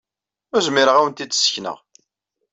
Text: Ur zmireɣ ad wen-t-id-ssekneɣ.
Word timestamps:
Ur 0.53 0.61
zmireɣ 0.67 0.95
ad 0.97 1.03
wen-t-id-ssekneɣ. 1.03 1.77